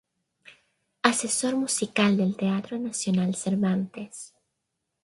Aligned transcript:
Asesor 1.03 1.55
Musical 1.57 2.17
del 2.17 2.35
Teatro 2.35 2.79
Nacional 2.79 3.35
Cervantes. 3.35 4.33